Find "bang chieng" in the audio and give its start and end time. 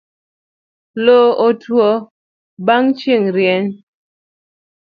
2.65-3.31